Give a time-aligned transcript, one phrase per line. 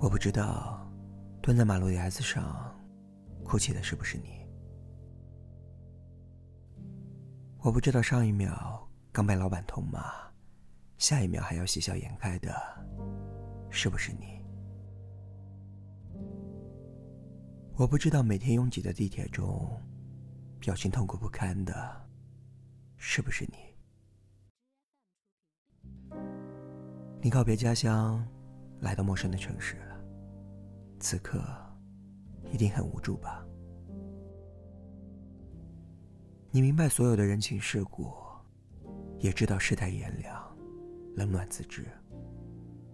[0.00, 0.88] 我不知道，
[1.42, 2.72] 蹲在马路牙子上
[3.42, 4.46] 哭泣的是不是你？
[7.58, 10.00] 我不知道上一秒刚被老板痛骂，
[10.98, 12.54] 下一秒还要喜笑颜开的，
[13.70, 14.38] 是不是你？
[17.74, 19.68] 我不知道每天拥挤的地铁中，
[20.60, 22.08] 表情痛苦不堪的，
[22.96, 23.58] 是不是你？
[27.20, 28.24] 你告别家乡，
[28.80, 29.76] 来到陌生的城市。
[31.00, 31.44] 此刻，
[32.52, 33.44] 一定很无助吧？
[36.50, 38.10] 你明白所有的人情世故，
[39.18, 40.56] 也知道世态炎凉，
[41.14, 41.86] 冷暖自知。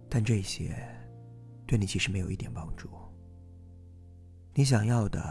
[0.09, 0.75] 但这些，
[1.65, 2.89] 对你其实没有一点帮助。
[4.53, 5.21] 你想要的，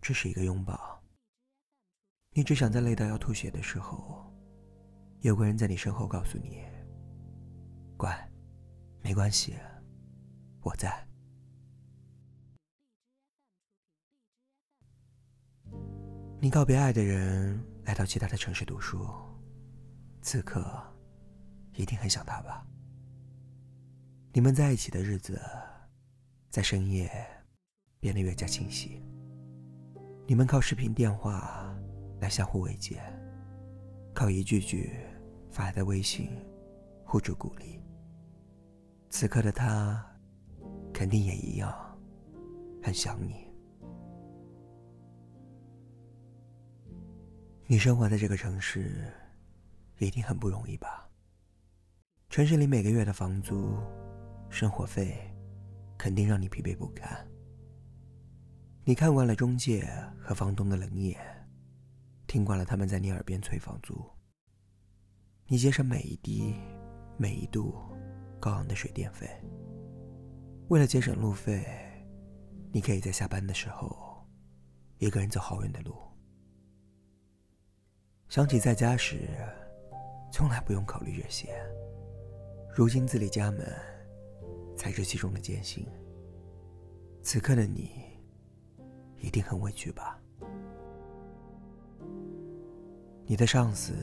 [0.00, 1.02] 只是一个拥抱。
[2.32, 4.24] 你只想在累到要吐血的时候，
[5.20, 6.64] 有个人在你身后告诉你
[7.96, 8.30] ：“乖，
[9.04, 9.54] 没关系，
[10.62, 11.06] 我在。”
[16.40, 19.06] 你告别爱的人，来到其他的城市读书，
[20.22, 20.64] 此刻
[21.74, 22.66] 一定很想他吧？
[24.32, 25.38] 你们在一起的日子，
[26.48, 27.10] 在深夜
[28.00, 29.04] 变得越加清晰。
[30.26, 31.78] 你们靠视频电话
[32.20, 33.02] 来相互慰藉，
[34.14, 34.90] 靠一句句
[35.50, 36.30] 发来的微信
[37.04, 37.83] 互助鼓励。
[39.14, 40.04] 此刻的他，
[40.92, 41.72] 肯定也一样，
[42.82, 43.48] 很想你。
[47.64, 49.08] 你生活在这个城市，
[49.98, 51.08] 一定很不容易吧？
[52.28, 53.78] 城市里每个月的房租、
[54.50, 55.16] 生活费，
[55.96, 57.24] 肯定让你疲惫不堪。
[58.82, 59.88] 你看惯了中介
[60.20, 61.16] 和房东的冷眼，
[62.26, 63.94] 听惯了他们在你耳边催房租。
[65.46, 66.52] 你节省每一滴、
[67.16, 67.76] 每一度
[68.44, 69.26] 高昂的水电费。
[70.68, 71.64] 为了节省路费，
[72.70, 74.22] 你可以在下班的时候，
[74.98, 75.96] 一个人走好远的路。
[78.28, 79.30] 想起在家时，
[80.30, 81.58] 从来不用考虑这些。
[82.76, 83.66] 如今自立家门，
[84.76, 85.86] 才知其中的艰辛。
[87.22, 87.92] 此刻的你，
[89.16, 90.20] 一定很委屈吧？
[93.24, 93.94] 你的上司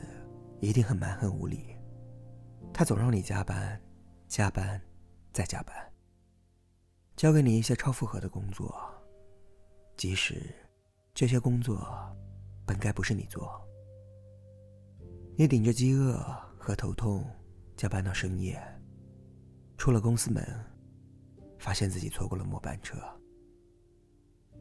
[0.58, 1.76] 一定很蛮横无理，
[2.74, 3.80] 他总让你加班、
[4.32, 4.80] 加班、
[5.30, 5.76] 再加班，
[7.16, 8.74] 交给你一些超负荷的工作，
[9.94, 10.42] 即使
[11.12, 11.86] 这些工作
[12.64, 13.62] 本该不是你做。
[15.36, 16.16] 你顶着饥饿
[16.58, 17.30] 和头痛，
[17.76, 18.58] 加班到深夜。
[19.76, 20.42] 出了公司门，
[21.58, 22.96] 发现自己错过了末班车。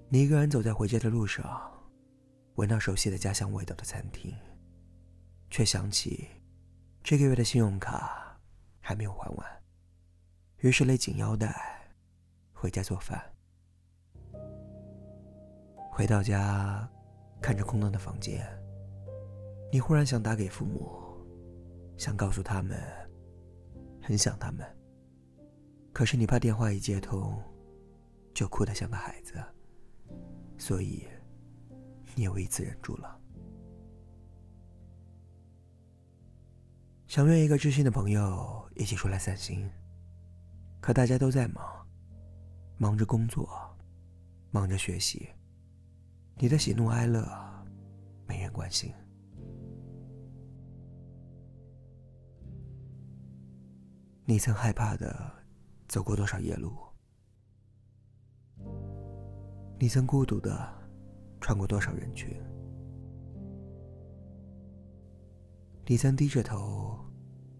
[0.09, 1.71] 你一个人走在回家的路上，
[2.55, 4.35] 闻到熟悉的家乡味道的餐厅，
[5.49, 6.27] 却想起
[7.01, 8.37] 这个月的信用卡
[8.81, 9.60] 还没有还完，
[10.61, 11.51] 于是勒紧腰带
[12.53, 13.19] 回家做饭。
[15.91, 16.87] 回到家，
[17.41, 18.47] 看着空荡的房间。
[19.71, 21.17] 你忽然想打给父母，
[21.97, 22.79] 想告诉他们
[24.03, 24.63] 很想他们，
[25.91, 27.41] 可是你怕电话一接通
[28.31, 29.43] 就哭得像个孩子，
[30.59, 31.07] 所以
[32.13, 33.19] 你也为此忍住了。
[37.07, 39.67] 想约一个知心的朋友一起出来散心，
[40.81, 41.87] 可大家都在忙，
[42.77, 43.47] 忙着工作，
[44.49, 45.29] 忙着学习，
[46.37, 47.23] 你的喜怒哀乐
[48.27, 48.91] 没人关心。
[54.25, 55.31] 你曾害怕的
[55.87, 56.75] 走过多少夜路？
[59.77, 60.67] 你曾孤独的
[61.39, 62.35] 穿过多少人群？
[65.85, 66.99] 你曾低着头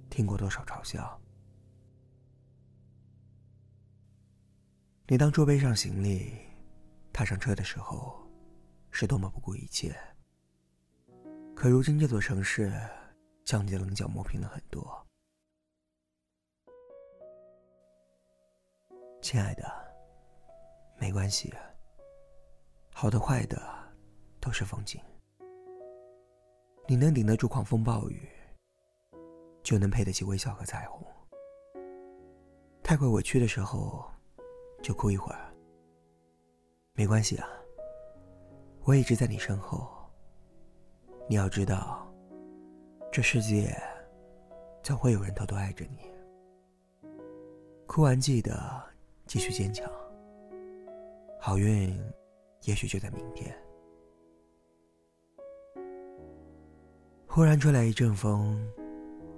[0.09, 1.20] 听过多少嘲笑？
[5.11, 6.39] 你当初背上行李
[7.11, 8.25] 踏上车的时候，
[8.91, 9.93] 是多么不顾一切。
[11.53, 12.71] 可如今这座城市
[13.43, 15.05] 将你的棱角磨平了很多。
[19.21, 19.69] 亲爱的，
[20.97, 21.53] 没关系，
[22.93, 23.61] 好的坏的
[24.39, 24.97] 都是风景。
[26.87, 28.29] 你能顶得住狂风暴雨，
[29.61, 31.05] 就能配得起微笑和彩虹。
[32.81, 34.09] 太过委屈的时候，
[34.81, 35.53] 就哭一会儿。
[36.93, 37.47] 没关系啊，
[38.83, 39.89] 我一直在你身后。
[41.27, 42.05] 你要知道，
[43.11, 43.75] 这世界
[44.83, 46.11] 总会有人偷偷爱着你。
[47.87, 48.91] 哭完记得。
[49.27, 49.89] 继续坚强，
[51.39, 51.97] 好运
[52.63, 53.55] 也许就在明天。
[57.25, 58.59] 忽然吹来一阵风，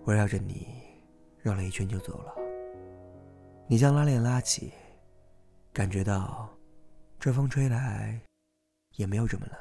[0.05, 0.67] 围绕着你
[1.37, 2.33] 绕了一圈就走了。
[3.67, 4.73] 你将拉链拉起，
[5.73, 6.47] 感觉到
[7.19, 8.21] 这风吹来
[8.91, 9.57] 也没有这么冷，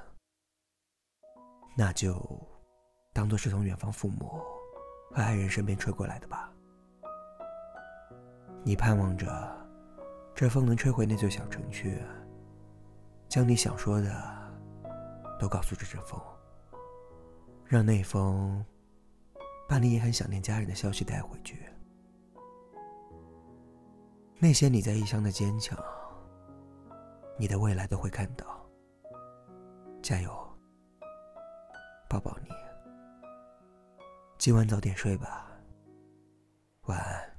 [1.74, 2.20] 那就
[3.14, 4.38] 当做是从远方父母
[5.10, 6.52] 和爱人身边吹过来的吧。
[8.62, 9.26] 你盼望着
[10.34, 12.02] 这风能吹回那座小城去，
[13.26, 14.52] 将你想说的
[15.40, 16.20] 都告诉这阵风，
[17.64, 18.62] 让那风
[19.66, 21.66] 把你也很想念家人的消息带回去。
[24.38, 25.78] 那些你在异乡的坚强，
[27.36, 28.46] 你的未来都会看到。
[30.02, 30.30] 加油，
[32.08, 32.48] 抱抱你。
[34.38, 35.46] 今晚早点睡吧，
[36.86, 37.31] 晚安。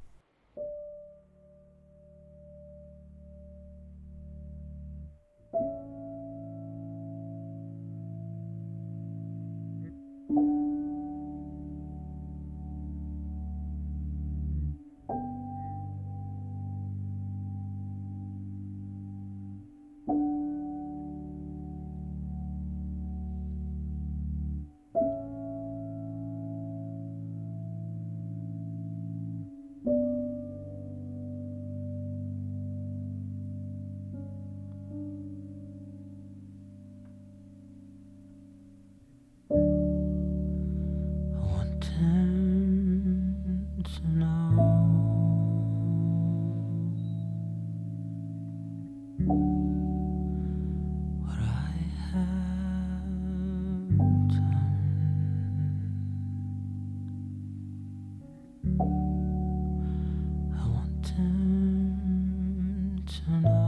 [63.26, 63.63] tonight.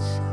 [0.00, 0.29] So